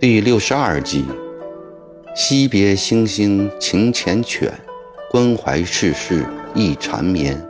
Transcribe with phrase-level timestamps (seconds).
[0.00, 1.06] 第六十二集：
[2.14, 4.50] 惜别星星情缱绻，
[5.10, 7.40] 关怀世事意缠绵。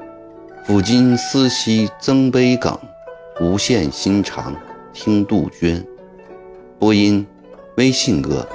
[0.67, 2.79] 抚今思昔增悲梗，
[3.41, 4.55] 无限心肠
[4.93, 5.85] 听杜鹃。
[6.79, 7.27] 播音：
[7.77, 8.47] 微信哥。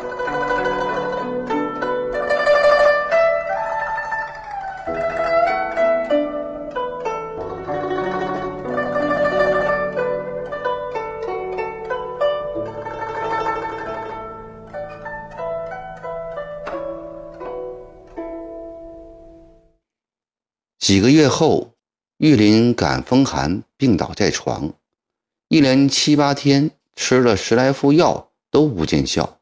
[20.89, 21.75] 几个月后，
[22.17, 24.73] 玉林感风寒，病倒在床，
[25.47, 29.39] 一连七八天吃了十来副药都不见效。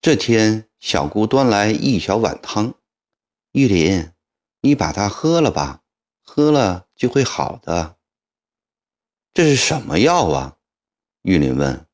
[0.00, 2.74] 这天，小姑端来一小碗汤，
[3.52, 4.10] 玉林，
[4.62, 5.84] 你把它喝了吧，
[6.20, 7.96] 喝了就会好的。
[9.32, 10.56] 这是什么药啊？
[11.22, 11.86] 玉林问。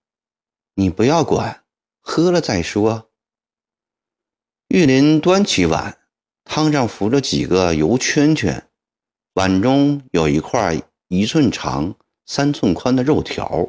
[0.77, 1.64] 你不要管，
[2.00, 3.10] 喝了再说。
[4.69, 6.00] 玉林端起碗。
[6.53, 8.69] 汤上浮着几个油圈圈，
[9.34, 11.95] 碗中有一块一寸长、
[12.27, 13.69] 三寸宽的肉条。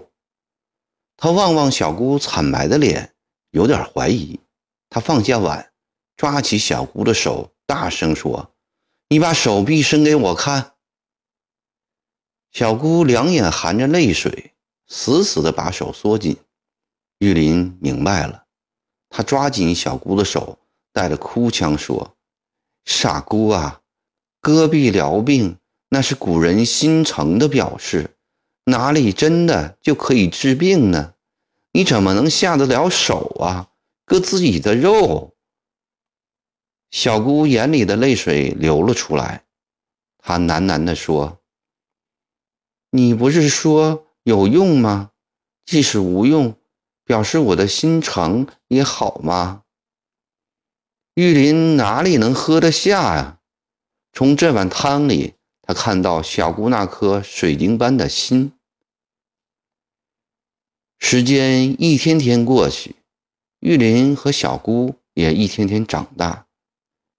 [1.16, 3.14] 他望望小姑惨白的脸，
[3.52, 4.40] 有点怀疑。
[4.90, 5.72] 他放下碗，
[6.18, 8.52] 抓起小姑的手，大声说
[9.09, 10.74] ：“你把手臂伸给我看。”
[12.52, 14.56] 小姑两眼含着泪水，
[14.88, 16.36] 死死地把手缩紧。
[17.20, 18.48] 玉林明白了，
[19.08, 20.58] 他抓紧小姑的手，
[20.92, 22.18] 带着哭腔说。
[22.86, 23.82] 傻姑啊，
[24.42, 25.58] 戈壁疗病
[25.90, 28.16] 那是古人心诚的表示，
[28.66, 31.14] 哪里真的就可以治病呢？
[31.74, 33.70] 你怎么能下得了手啊？
[34.06, 35.36] 割自己的肉？
[36.90, 39.46] 小姑眼里的泪水流了出来，
[40.18, 41.40] 她喃喃地说
[42.91, 45.12] ：“你不是说有用吗？
[45.66, 46.56] 即使无用，
[47.06, 49.64] 表示我的心诚也好吗？”
[51.16, 53.39] 玉林哪里能喝得下呀？
[54.13, 58.53] 从这碗汤里，他看到小姑那颗水晶般的心。
[60.99, 62.95] 时间一天天过去，
[63.59, 66.45] 玉林和小姑也一天天长大。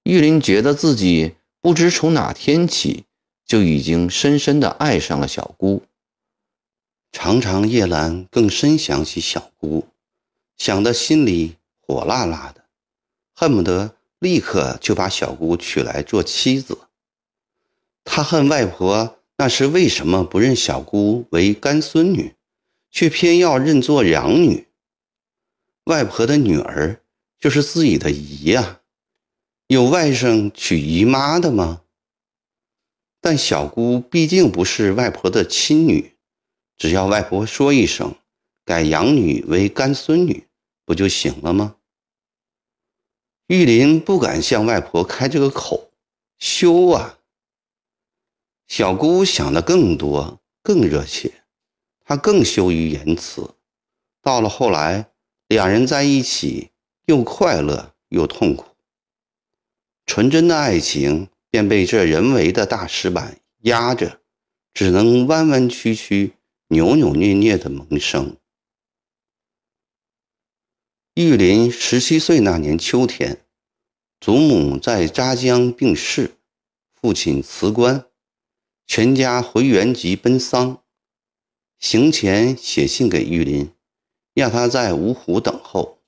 [0.05, 3.05] 玉林觉得自己不知从哪天起，
[3.45, 5.83] 就已经深深地爱上了小姑。
[7.13, 9.89] 常常夜阑更深想起小姑，
[10.57, 12.62] 想得心里火辣辣的。
[13.43, 16.79] 恨不得立刻就把小姑娶来做妻子。
[18.05, 22.37] 他恨外婆那时为什么不认小姑为干孙女，
[22.89, 24.69] 却偏要认作养女。
[25.87, 27.03] 外婆的女儿
[27.41, 28.79] 就是自己的姨呀，
[29.67, 31.83] 有外甥娶姨妈的吗？
[33.21, 36.13] 但小姑毕竟不是外婆的亲女，
[36.77, 38.15] 只要外婆说一声，
[38.65, 40.47] 改养女为干孙女，
[40.85, 41.75] 不就行了吗？
[43.49, 45.91] 玉林不敢向外婆开这个口，
[46.39, 47.19] 羞啊！
[48.67, 51.43] 小姑想的更多，更热切，
[52.05, 53.51] 她更羞于言辞。
[54.23, 55.11] 到了后来，
[55.49, 56.71] 两人在一起
[57.07, 58.65] 又快乐又痛苦，
[60.07, 64.21] 纯真的爱情便被这人为的大石板压着，
[64.73, 66.35] 只能弯弯曲曲、
[66.69, 68.37] 扭扭捏捏的萌生。
[71.15, 73.45] 玉林十七岁那年秋天，
[74.19, 76.39] 祖母在扎江病逝，
[76.91, 78.07] 父亲辞官，
[78.87, 80.83] 全家回原籍奔丧。
[81.79, 83.71] 行前写信给玉林，
[84.33, 85.99] 让他在芜湖等候。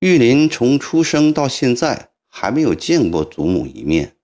[0.00, 4.16] 玉林从出生到现在还没有见过祖母一面，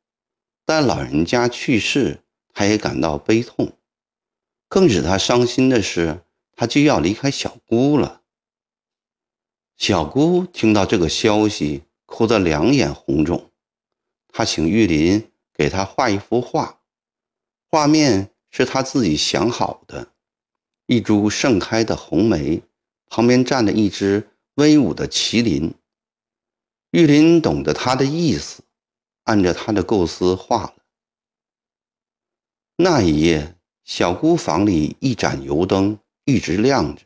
[0.64, 3.74] 但老人家去世，他也感到悲痛。
[4.68, 6.24] 更使他伤心的是，
[6.56, 8.17] 他就要离开小姑了。
[9.78, 13.48] 小姑听到这个消息，哭得两眼红肿。
[14.26, 16.80] 她请玉林给她画一幅画，
[17.70, 20.12] 画面是她自己想好的：
[20.86, 22.60] 一株盛开的红梅，
[23.06, 25.72] 旁边站着一只威武的麒麟。
[26.90, 28.64] 玉林懂得她的意思，
[29.24, 30.74] 按着她的构思画了。
[32.78, 33.54] 那一夜，
[33.84, 37.02] 小姑房里一盏油灯一直亮着，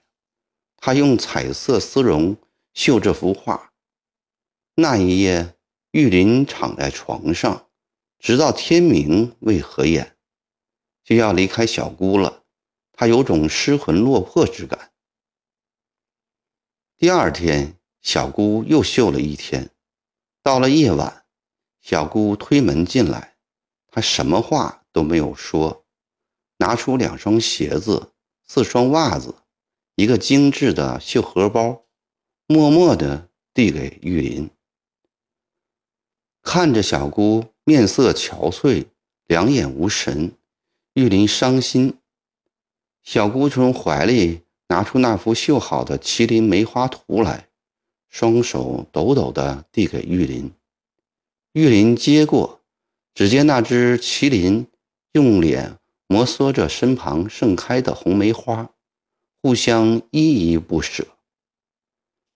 [0.79, 2.35] 她用彩色丝绒。
[2.75, 3.73] 绣这幅画。
[4.77, 5.57] 那一夜，
[5.91, 7.69] 玉林躺在床上，
[8.19, 10.17] 直到天明未合眼，
[11.05, 12.45] 就要离开小姑了。
[12.93, 14.93] 他有种失魂落魄之感。
[16.97, 19.71] 第二天，小姑又绣了一天。
[20.43, 21.25] 到了夜晚，
[21.81, 23.37] 小姑推门进来，
[23.89, 25.85] 她什么话都没有说，
[26.59, 28.13] 拿出两双鞋子、
[28.47, 29.35] 四双袜子、
[29.97, 31.82] 一个精致的绣荷包，
[32.53, 34.51] 默默地递给玉林。
[36.43, 38.85] 看着小姑面色憔悴，
[39.27, 40.33] 两眼无神，
[40.93, 41.95] 玉林伤心。
[43.03, 47.49] 小姑从怀里拿出那幅绣好的麒麟梅花图来，
[48.11, 50.53] 双手抖抖地递给玉林。
[51.53, 52.61] 玉林接过，
[53.15, 54.67] 只见那只麒麟
[55.13, 58.71] 用脸摩挲着身旁盛开的红梅花，
[59.41, 61.07] 互相依依不舍。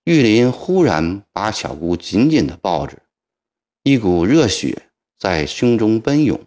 [0.06, 2.96] 玉林忽然把小姑紧紧地抱着。
[3.82, 6.40] 一股热血在胸中奔涌，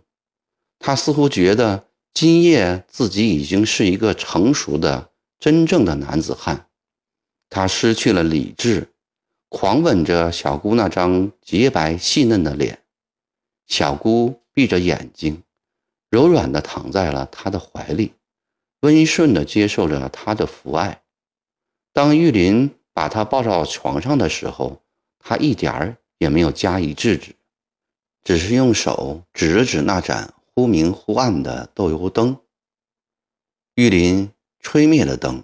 [0.80, 6.68] 他似乎觉得今夜自己已经是一个成熟的、真正的男子汉。
[7.50, 8.94] 他失去了理智，
[9.50, 12.80] 狂吻着小姑那张洁白细嫩的脸。
[13.68, 15.44] 小姑闭着眼睛，
[16.10, 18.14] 柔软地躺在了他的怀里，
[18.80, 21.02] 温顺地接受着他的抚爱。
[21.92, 24.84] 当玉林把她抱到床上的时候，
[25.20, 25.96] 他一点儿。
[26.20, 27.34] 也没有加以制止，
[28.26, 32.42] 只是用手指了指那盏忽明忽暗的豆油灯。
[33.76, 34.30] 玉林
[34.60, 35.42] 吹灭了灯，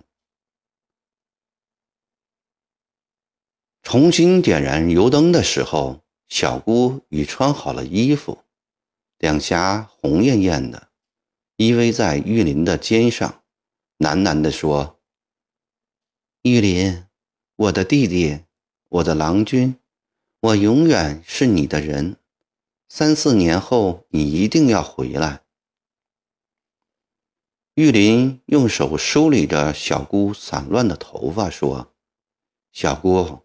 [3.81, 8.39] 重新点燃油灯的时候，小姑已穿好了衣服，
[9.17, 10.89] 两颊红艳艳的，
[11.55, 13.43] 依偎在玉林的肩上，
[13.99, 14.99] 喃喃地说
[16.43, 17.05] ：“玉林，
[17.55, 18.41] 我的弟弟，
[18.89, 19.77] 我的郎君。”
[20.41, 22.17] 我永远是你的人，
[22.87, 25.41] 三四年后你一定要回来。
[27.73, 31.95] 玉林用手梳理着小姑散乱的头发，说
[32.71, 33.39] ：“小姑，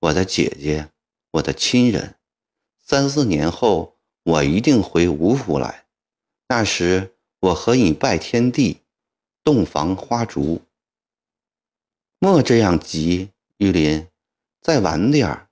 [0.00, 0.90] 我的姐姐，
[1.32, 2.16] 我的亲人，
[2.80, 5.86] 三四年后我一定回吴府来。
[6.48, 8.80] 那时我和你拜天地，
[9.44, 10.62] 洞房花烛。
[12.18, 13.30] 莫这样急，
[13.60, 14.06] 玉林，
[14.62, 15.48] 再晚点儿。”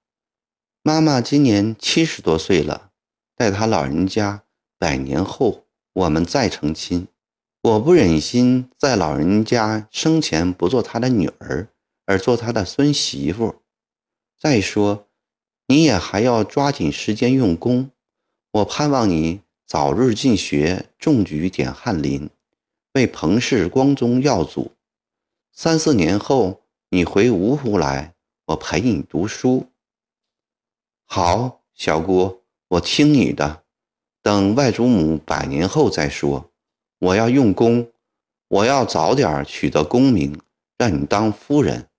[0.83, 2.91] 妈妈今年七十多岁了，
[3.37, 4.45] 待她老人家
[4.79, 7.07] 百年后，我们再成亲。
[7.61, 11.69] 我不忍心在老人家生前不做她的女儿，
[12.07, 13.57] 而做她的孙媳妇。
[14.39, 15.07] 再说，
[15.67, 17.91] 你也还要抓紧时间用功。
[18.53, 22.31] 我盼望你早日进学，中举点翰林，
[22.95, 24.73] 为彭氏光宗耀祖。
[25.53, 28.15] 三四年后，你回芜湖来，
[28.47, 29.67] 我陪你读书。
[31.05, 33.65] 好，小姑，我听你的。
[34.23, 36.51] 等外祖母百年后再说。
[37.01, 37.93] 我要用功，
[38.49, 40.41] 我要早点取得功名，
[40.79, 41.91] 让你当夫人。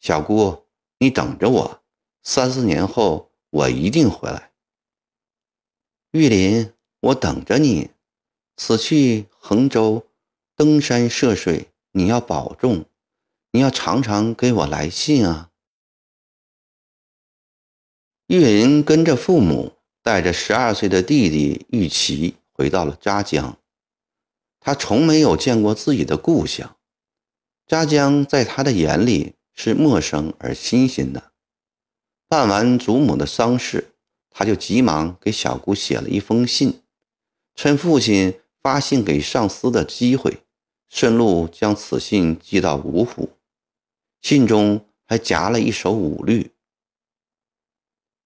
[0.00, 0.64] 小姑，
[0.98, 1.82] 你等着我，
[2.24, 4.50] 三四年后我一定回来。
[6.10, 7.92] 玉林，我等着你。
[8.56, 10.08] 此去衡州，
[10.56, 12.84] 登山涉水，你要保重，
[13.54, 15.50] 你要常常给我来信啊。
[18.26, 23.58] 玉林跟着父母，带着十二岁的弟弟玉琪回到了扎江。
[24.58, 26.76] 他从没有见过自己的故乡，
[27.66, 31.32] 扎江在他的眼里是陌生而新鲜的。
[32.28, 33.92] 办完祖母的丧事，
[34.30, 36.80] 他就急忙给小姑写了一封信，
[37.54, 40.38] 趁父亲发信给上司的机会，
[40.88, 43.28] 顺路将此信寄到芜湖。
[44.22, 46.52] 信中还夹了一首五律。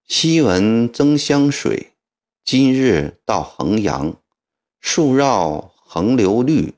[0.06, 1.94] 昔闻曾湘水，
[2.44, 4.22] 今日到衡阳。
[4.78, 6.74] 树绕横流绿，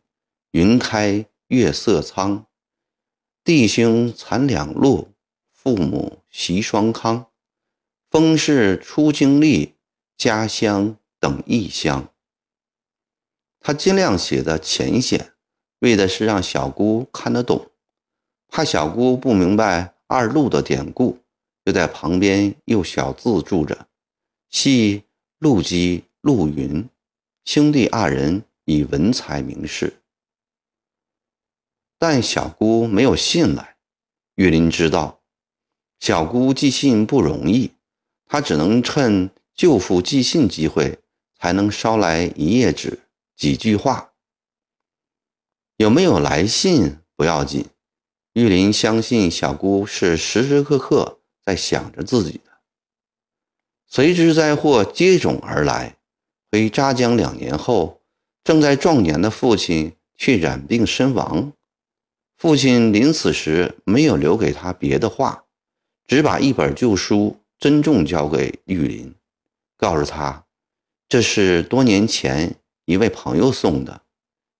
[0.53, 2.47] 云开月色苍。
[3.43, 5.13] 弟兄残两路，
[5.51, 7.27] 父母习双康。
[8.09, 9.75] 风氏出经历，
[10.17, 12.15] 家乡等异乡。
[13.59, 15.35] 他尽量写的浅显，
[15.81, 17.68] 为的是让小姑看得懂，
[18.49, 21.19] 怕小姑不明白二路的典故。
[21.65, 23.89] 就在旁边用小字注着
[24.49, 25.05] ：“系
[25.39, 26.89] 陆基、陆云
[27.45, 30.01] 兄弟二人，以文才名士。”
[32.01, 33.77] 但小姑没有信来。
[34.37, 35.21] 玉林知道
[36.01, 37.73] 小姑寄信不容易，
[38.25, 40.99] 他只能趁舅父寄信机会，
[41.39, 43.01] 才能捎来一页纸、
[43.37, 44.13] 几句话。
[45.77, 47.67] 有没有来信不要紧，
[48.33, 51.17] 玉林相信小姑是时时刻刻。
[51.49, 52.61] 在想着自己的，
[53.87, 55.97] 随之灾祸接踵而来。
[56.53, 58.03] 回扎江两年后，
[58.45, 61.55] 正在壮年的父亲却染病身亡。
[62.37, 65.45] 父亲临死时没有留给他别的话，
[66.07, 69.15] 只把一本旧书珍重交给玉林，
[69.79, 70.45] 告诉他
[71.09, 74.03] 这是多年前一位朋友送的。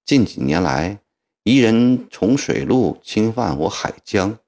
[0.07, 1.01] 近几年来，
[1.49, 4.39] 敌人从水路侵犯我海疆，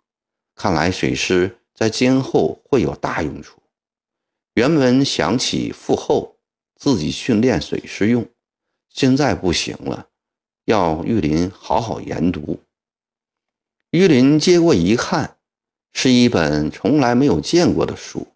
[0.54, 3.62] 看来水师在今后会有大用处。
[4.52, 6.37] 原本想起复后
[6.76, 8.28] 自己训练水师用，
[8.90, 10.09] 现在不行了，
[10.66, 12.61] 要玉林好好研读。
[13.92, 15.38] 玉林接过一看，
[15.95, 18.26] 是一本从来没有见过的书，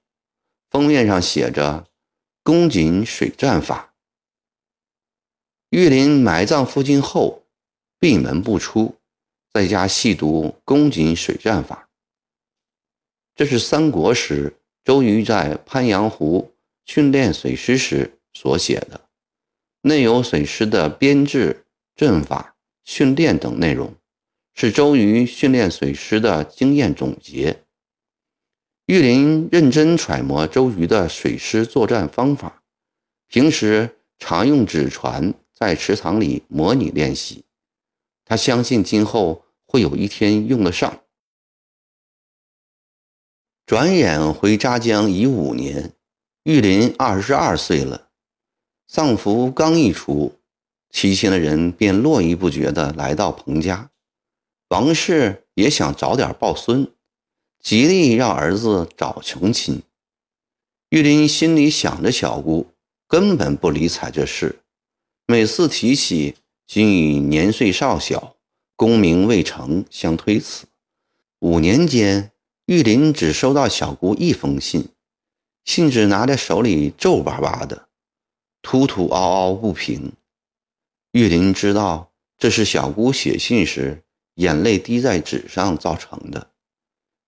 [0.71, 1.87] 封面上写着
[2.43, 3.93] “宫瑾水战法”。
[5.69, 7.44] 玉林埋葬父亲后，
[8.05, 8.95] 闭门不出，
[9.51, 11.89] 在家细读“公瑾水战法”。
[13.35, 16.53] 这是三国时周瑜在鄱阳湖
[16.85, 19.01] 训练水师时所写的，
[19.81, 21.65] 内有水师的编制、
[21.97, 23.95] 阵法、训练等内容。
[24.53, 27.63] 是周瑜训练水师的经验总结。
[28.85, 32.63] 玉林认真揣摩周瑜的水师作战方法，
[33.29, 37.43] 平时常用纸船在池塘里模拟练习。
[38.25, 41.03] 他相信今后会有一天用得上。
[43.67, 45.93] 转眼回扎江已五年，
[46.43, 48.11] 玉林二十二岁了。
[48.87, 50.39] 丧服刚一出，
[50.91, 53.91] 齐县的人便络绎不绝地来到彭家。
[54.69, 56.93] 王氏也想早点抱孙，
[57.61, 59.83] 极力让儿子早成亲。
[60.91, 62.67] 玉林心里想着小姑，
[63.09, 64.61] 根本不理睬这事。
[65.27, 68.37] 每次提起，均以年岁少小、
[68.77, 70.67] 功名未成相推辞。
[71.41, 72.33] 五年间，
[72.67, 74.89] 玉林只收到小姑一封信，
[75.65, 77.89] 信纸拿在手里皱巴巴的，
[78.63, 80.13] 突突凹凹不平。
[81.13, 84.03] 玉林知道这是小姑写信时。
[84.39, 86.51] 眼泪滴在纸上造成的，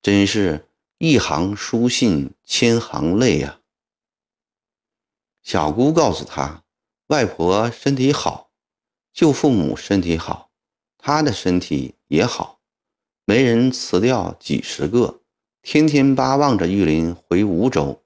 [0.03, 0.67] 真是
[0.99, 3.61] 一行书信千行泪啊！
[5.41, 6.65] 小姑告诉他，
[7.07, 8.46] 外婆身体好，
[9.17, 10.51] 舅父母身体好，
[10.99, 12.61] 他的身体也好，
[13.25, 15.23] 没人辞掉几十个，
[15.63, 18.03] 天天巴望着玉林回梧州。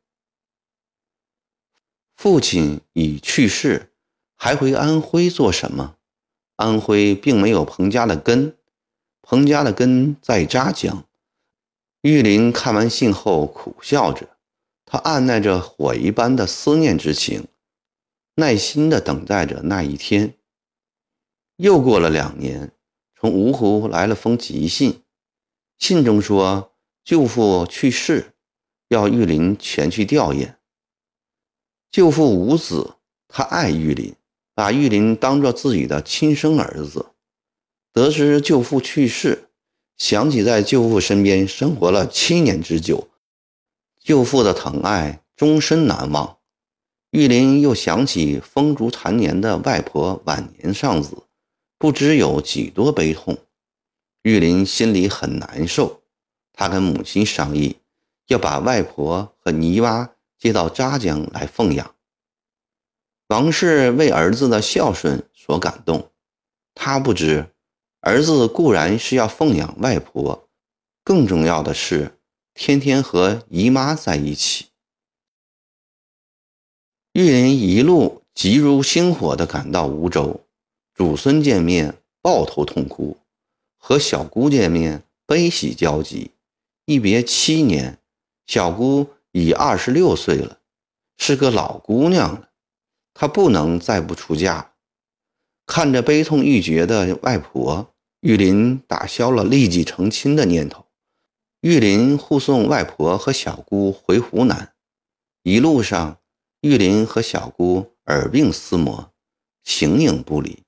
[2.15, 3.91] 父亲已去世，
[4.37, 5.97] 还回安徽做什么？
[6.55, 8.57] 安徽并没有彭家的根。
[9.21, 11.05] 彭家的根在扎江。
[12.03, 14.37] 玉林看完信后苦笑着，
[14.85, 17.49] 他按耐着火一般的思念之情，
[18.37, 20.37] 耐心地等待着那一天。
[21.63, 22.73] 又过了两年，
[23.21, 25.03] 从芜湖来了封急信，
[25.77, 26.73] 信中说
[27.05, 28.33] 舅父去世，
[28.89, 30.55] 要玉林前去吊唁。
[31.91, 32.95] 舅父无子，
[33.29, 34.15] 他爱玉林，
[34.55, 37.11] 把玉林当作自己的亲生儿子。
[37.93, 39.51] 得知舅父去世，
[39.99, 43.09] 想起在舅父身边生活了七年之久，
[44.03, 46.39] 舅父的疼爱终身难忘。
[47.11, 51.25] 玉林又想起风烛残年的外婆晚年丧子，
[51.81, 53.39] 不知有几多悲痛。
[54.21, 56.03] 玉林心里很难受，
[56.53, 57.79] 他跟母亲商议，
[58.27, 61.95] 要把外婆和泥娃接到扎江来奉养。
[63.29, 66.11] 王氏为儿子的孝顺所感动，
[66.75, 67.55] 他不知。
[68.01, 70.51] 儿子固然是要奉养外婆，
[71.03, 72.19] 更重要的是
[72.53, 74.67] 天天和姨妈在一起。
[77.15, 80.47] 玉林一路急如星火地赶到梧州，
[81.01, 83.17] 祖孙见面抱头痛哭，
[83.79, 86.33] 和小姑见面悲喜交集。
[86.85, 87.99] 一别七年，
[88.47, 90.59] 小姑已二十六岁了，
[91.17, 92.51] 是个老姑娘了，
[93.15, 94.75] 她不能再不出嫁。
[95.65, 100.85] 看着悲痛欲绝的外婆，玉林打消了立即成亲的念头。
[101.63, 104.75] 玉林护送外婆和小姑回湖南，
[105.45, 106.19] 一路上，
[106.61, 109.11] 玉林和小姑耳鬓厮磨，
[109.65, 110.63] 形影不离。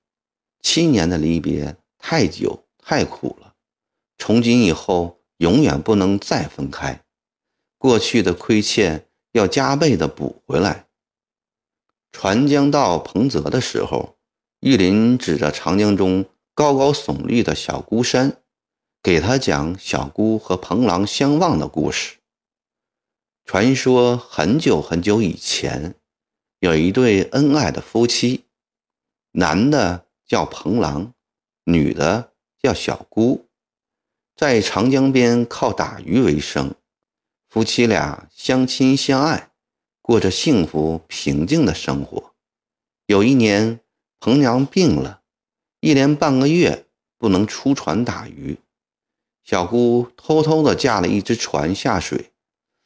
[0.62, 3.54] 七年的离别太久太苦了，
[4.16, 7.04] 从今以后永远不能再分开，
[7.76, 10.86] 过去的亏欠要加倍的补回来。
[12.10, 14.16] 船将到彭泽的时候。
[14.64, 18.36] 玉林指着长江中高高耸立的小孤山，
[19.02, 22.18] 给他讲小姑和彭郎相望的故事。
[23.44, 25.96] 传说很久很久以前，
[26.60, 28.44] 有一对恩爱的夫妻，
[29.32, 31.12] 男的叫彭郎，
[31.64, 33.50] 女的叫小姑，
[34.34, 36.74] 在长江边靠打鱼为生。
[37.50, 39.50] 夫妻俩相亲相爱，
[40.00, 42.32] 过着幸福平静的生活。
[43.04, 43.80] 有一年。
[44.20, 45.22] 彭娘病了，
[45.80, 46.86] 一连半个月
[47.18, 48.56] 不能出船打鱼。
[49.42, 52.30] 小姑偷偷地驾了一只船下水，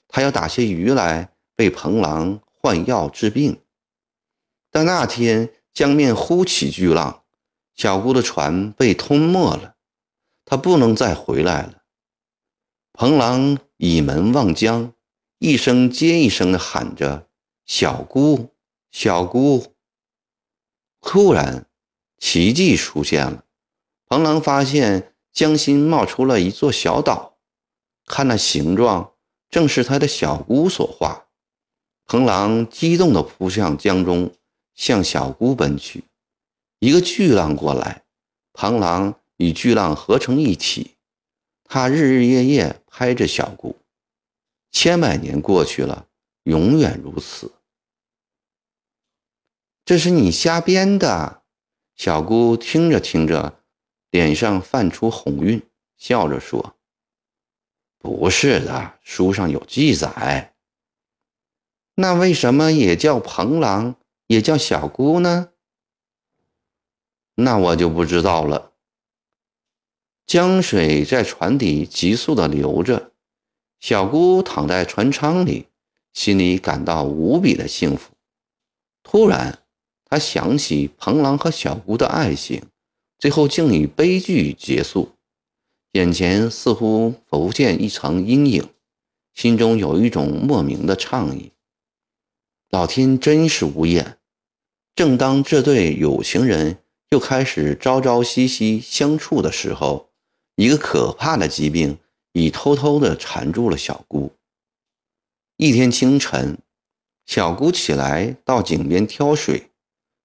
[0.09, 3.61] 她要打些鱼来为彭郎换药治病。
[4.71, 7.25] 但那天江面忽起巨浪，
[7.77, 9.77] 小姑的船被吞没了，
[10.47, 11.83] 她不能再回来了。
[12.95, 14.95] 彭郎倚门望江，
[15.39, 17.29] 一声接一声地喊着
[17.67, 18.55] ：“小姑，
[18.91, 19.75] 小姑。”
[21.03, 21.69] 突然，
[22.17, 23.45] 奇迹出现了。
[24.07, 27.37] 彭郎发现江心冒出了一座小岛，
[28.07, 29.13] 看那形状，
[29.51, 31.27] 正是他的小姑所画。
[32.07, 34.33] 彭郎激动地扑向江中，
[34.75, 36.05] 向小姑奔去。
[36.79, 38.05] 一个巨浪过来，
[38.53, 40.97] 彭郎与巨浪合成一体，
[41.65, 43.77] 他日日夜夜拍着小姑。
[44.71, 46.09] 千百年过去了，
[46.45, 47.53] 永远如此。
[49.87, 51.43] 这是你瞎编的，
[51.95, 53.61] 小姑听着听着，
[54.11, 55.63] 脸上泛出红晕，
[55.97, 56.77] 笑着说
[57.99, 60.55] ：“不是的，书上有记载。
[61.95, 65.53] 那为什么也叫彭郎，也叫小姑呢？
[67.37, 68.73] 那我就不知道了。”
[70.27, 73.13] 江水在船底急速的流着，
[73.79, 75.69] 小姑躺在船舱里，
[76.13, 78.11] 心里感到无比的幸福。
[79.05, 79.61] 突然，
[80.05, 82.61] 他想起彭郎和小姑的爱情，
[83.19, 85.13] 最后竟以悲剧结束，
[85.93, 88.69] 眼前似乎浮现一层阴影，
[89.33, 91.53] 心中有一种莫名的畅意。
[92.71, 94.19] 老天真是无眼！
[94.97, 96.79] 正当这对有情人
[97.11, 100.11] 又开始朝朝夕夕相处的时候，
[100.57, 101.99] 一个可怕的疾病
[102.33, 104.33] 已偷偷地缠住了小姑。
[105.57, 106.59] 一天清晨，
[107.25, 109.71] 小姑起来到井边挑水。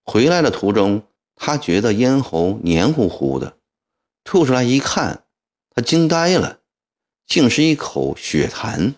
[0.04, 1.04] 回来的途中，
[1.36, 3.58] 她觉得咽喉黏糊糊的，
[4.24, 5.26] 吐出来一看，
[5.70, 6.62] 她惊呆了，
[7.28, 8.96] 竟是一口血痰。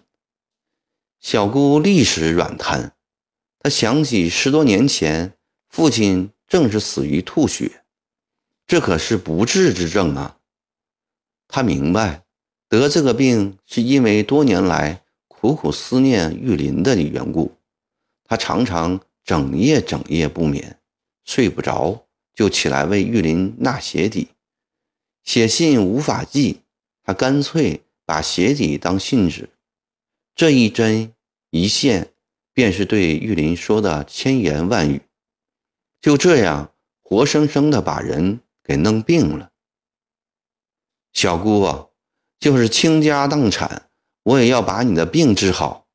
[1.19, 2.95] 小姑立时软瘫。
[3.59, 5.37] 她想起十多年前
[5.69, 7.83] 父亲正是死于吐血，
[8.67, 10.37] 这可是不治之症啊。
[11.47, 12.25] 他明白，
[12.69, 17.55] 得这个病是因为多年来苦苦思念玉林的缘故，
[18.23, 20.79] 他常常整夜整夜不眠。
[21.25, 24.27] 睡不着，就起来为玉林纳鞋底。
[25.23, 26.61] 写信无法寄，
[27.03, 29.49] 他干脆把鞋底当信纸。
[30.35, 31.11] 这一针
[31.49, 32.13] 一线，
[32.53, 35.01] 便是对玉林说的千言万语。
[36.03, 39.53] 就这样，活生生的把人给弄病了。
[41.13, 41.87] 小姑啊，
[42.39, 43.89] 就是倾家荡产，
[44.23, 45.87] 我也要把你的病治好。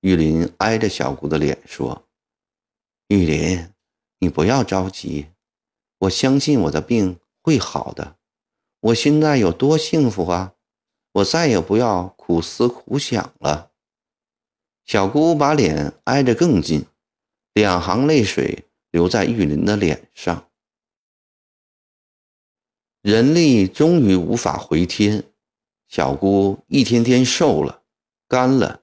[0.00, 2.06] 玉林挨着小姑的脸说
[3.08, 3.66] ：“玉林。”
[4.20, 5.28] 你不要着急，
[6.00, 8.16] 我相信我的病会好的。
[8.80, 10.52] 我现在有多幸福啊！
[11.12, 13.70] 我再也不要苦思苦想了。
[14.84, 16.84] 小姑把脸挨着更近，
[17.54, 20.48] 两行泪水留在玉林的脸上。
[23.02, 25.24] 人力终于无法回天，
[25.88, 27.82] 小姑一天天瘦了，
[28.28, 28.82] 干了，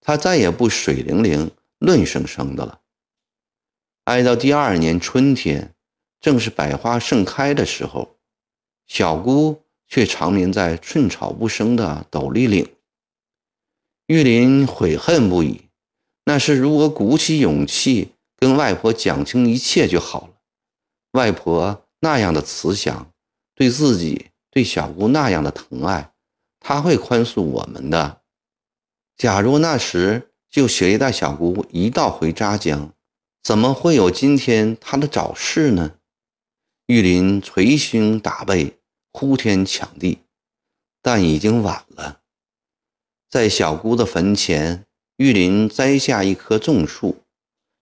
[0.00, 2.80] 她再也不水灵灵、嫩生生的了。
[4.04, 5.74] 挨到第二年春天，
[6.22, 8.16] 正是百花盛开的时候，
[8.86, 12.66] 小姑却长眠在寸草不生的斗笠岭。
[14.06, 15.68] 玉林悔恨不已，
[16.24, 20.34] 那是如果鼓起勇气跟外婆讲清一切就好了。
[21.12, 23.12] 外婆那样的慈祥，
[23.54, 26.12] 对自己、对小姑那样的疼爱，
[26.58, 28.22] 她会宽恕我们的。
[29.16, 32.92] 假如那时就携带小姑一道回扎江。
[33.42, 35.94] 怎么会有今天她的早逝呢？
[36.86, 38.78] 玉林捶胸打背，
[39.12, 40.18] 呼天抢地，
[41.00, 42.20] 但已经晚了。
[43.30, 44.84] 在小姑的坟前，
[45.16, 47.22] 玉林栽下一棵种树，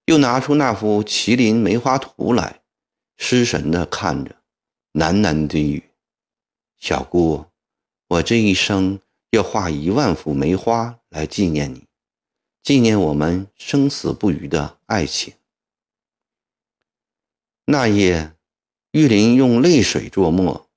[0.09, 2.63] 又拿出那幅麒麟梅花图来，
[3.19, 4.37] 失神地看着，
[4.95, 5.91] 喃喃低语
[6.81, 7.45] ：“小姑，
[8.09, 9.01] 我这一生
[9.33, 11.85] 要画一万幅梅花来纪念你，
[12.63, 15.35] 纪念我们生死不渝的爱情。”
[17.71, 18.33] 那夜，
[18.93, 20.71] 玉林用泪水作墨，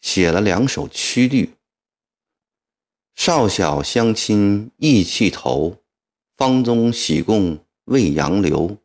[0.00, 1.52] 写了两首曲律
[3.14, 5.76] ：“少小相亲意气投，
[6.38, 8.78] 方中喜共未杨柳。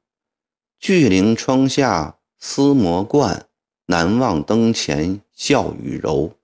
[0.79, 3.47] 巨灵窗下思魔冠，
[3.85, 6.35] 难忘灯前笑语柔。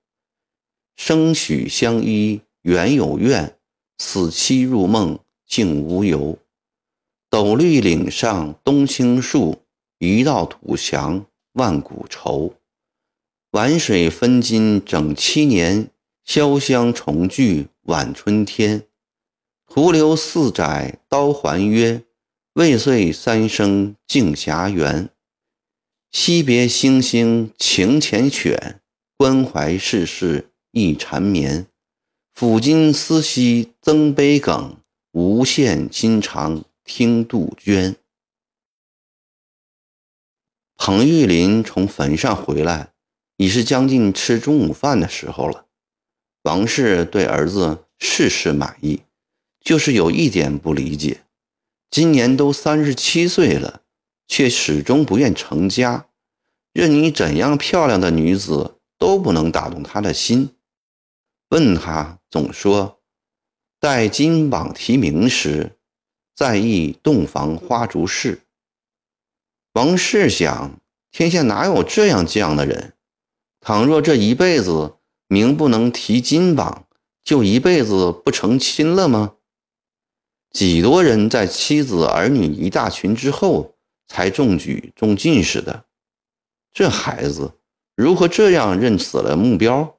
[0.96, 3.58] 生许相依原有愿，
[3.98, 6.38] 死期入梦竟无由。
[7.28, 9.62] 斗笠岭上冬青树。”
[10.02, 12.54] 一道土墙万古愁，
[13.50, 15.90] 晚水分金整七年，
[16.26, 18.86] 潇湘重聚晚春天。
[19.66, 22.02] 徒留四载刀还约，
[22.54, 25.08] 未遂三生竟霞缘。
[26.10, 28.78] 惜别星星情缱绻，
[29.16, 31.68] 关怀世事一缠绵。
[32.34, 34.76] 抚今思昔增悲梗，
[35.12, 37.94] 无限心肠听杜鹃。
[40.76, 42.92] 彭玉麟从坟上回来，
[43.36, 45.66] 已是将近吃中午饭的时候了。
[46.42, 49.02] 王氏对儿子事事满意。
[49.60, 51.20] 就是有一点不理解，
[51.90, 53.82] 今年都三十七岁了，
[54.28, 56.06] 却始终不愿成家，
[56.72, 60.54] 任你怎样漂亮的女子都不能打动他的心。
[61.48, 63.00] 问他总说，
[63.80, 65.78] 待金榜题名时，
[66.36, 68.42] 再议洞房花烛事。
[69.72, 72.92] 王氏想，天下哪有这样犟的人？
[73.60, 74.94] 倘若这一辈子
[75.26, 76.86] 名不能提金榜，
[77.24, 79.34] 就一辈子不成亲了吗？
[80.50, 83.76] 几多人在妻子儿女一大群之后
[84.08, 85.84] 才中举中进士的？
[86.72, 87.58] 这孩子
[87.94, 89.98] 如何这样认死了目标，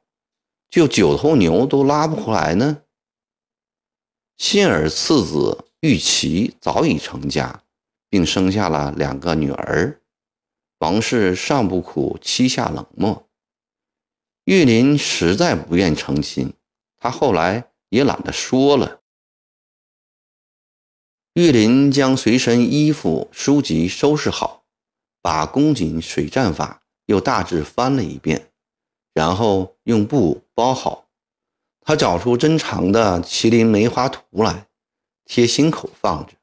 [0.69, 2.83] 就九头牛都拉不回来呢？
[4.37, 7.63] 幸而次子玉琪早已成家，
[8.09, 10.01] 并生下了两个女儿。
[10.79, 13.29] 王氏尚不苦妻下冷漠。
[14.45, 16.53] 玉林实在不愿成亲，
[16.97, 19.00] 他后来也懒得说了。
[21.33, 24.65] 玉林将随身衣服、书籍收拾好，
[25.21, 28.51] 把宫锦水战法又大致翻了一遍，
[29.13, 31.07] 然后用布包好。
[31.79, 34.67] 他找出珍藏的麒麟梅花图来，
[35.23, 36.33] 贴心口放着，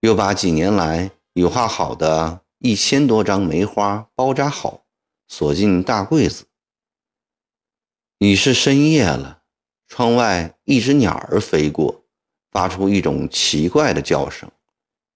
[0.00, 4.84] 又把几年来羽画好的一千多张梅花包扎好，
[5.28, 6.46] 锁进大柜子。
[8.18, 9.42] 已是深夜了，
[9.86, 11.99] 窗外一只鸟儿飞过。
[12.50, 14.50] 发出一种奇怪的叫声，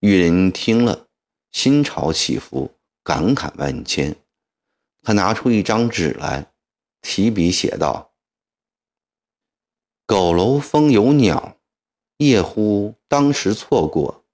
[0.00, 1.08] 玉林听了，
[1.52, 2.70] 心潮起伏，
[3.02, 4.16] 感慨万千。
[5.02, 6.52] 他拿出一张纸来，
[7.02, 8.12] 提笔写道
[10.06, 11.58] ：“狗楼风有鸟，
[12.18, 14.24] 夜呼当时错过。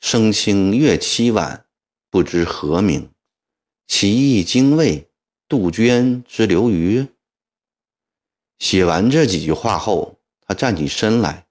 [0.00, 1.66] 声清月凄晚，
[2.10, 3.10] 不知何名。
[3.86, 5.10] 其意精卫，
[5.48, 7.08] 杜鹃之流于。”
[8.60, 11.46] 写完这几句话后，他站起身来。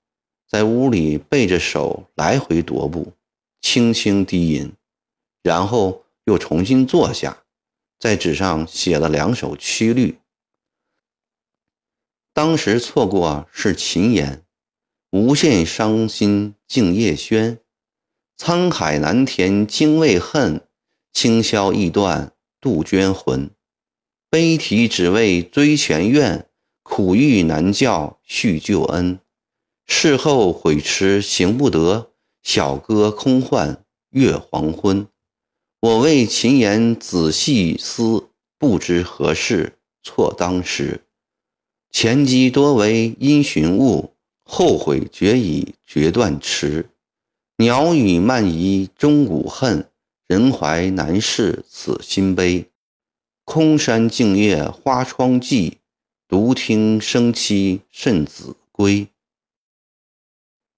[0.49, 3.13] 在屋里背着手来回踱步，
[3.62, 4.73] 轻轻低吟，
[5.43, 7.43] 然后又重新坐下，
[7.99, 10.17] 在纸上写了两首曲律。
[12.33, 14.43] 当时错过是秦言，
[15.12, 17.59] 无限伤心静夜轩，
[18.35, 20.67] 沧海难填经未恨，
[21.13, 23.51] 清宵易断杜鹃魂。
[24.31, 26.49] 悲啼只为追前怨，
[26.81, 29.19] 苦欲难教续旧恩。
[29.91, 32.12] 事后悔迟行不得，
[32.43, 35.06] 小歌空唤月黄昏。
[35.82, 41.02] 我为琴言仔细思，不知何事错当时。
[41.91, 46.91] 前机多为因循误，后悔决已决断迟。
[47.58, 49.89] 鸟语漫移终古恨，
[50.28, 52.69] 人怀难释此心悲。
[53.43, 55.73] 空山静夜花窗寂，
[56.28, 59.08] 独听声凄甚子归。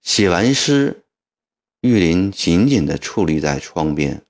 [0.01, 1.03] 写完诗，
[1.81, 4.25] 玉林紧紧地矗立在窗边。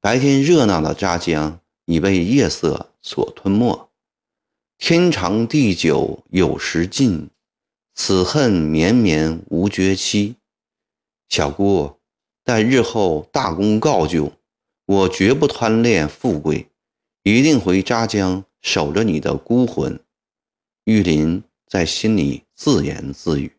[0.00, 3.90] 白天热闹的扎江已被夜色所吞没。
[4.78, 7.28] 天长地久有时尽，
[7.94, 10.36] 此恨绵绵无绝期。
[11.28, 11.98] 小姑，
[12.44, 14.32] 待日后大功告就，
[14.84, 16.68] 我绝不贪恋富贵，
[17.24, 19.98] 一定回扎江守着你的孤魂。
[20.84, 23.55] 玉林在心里自言自语。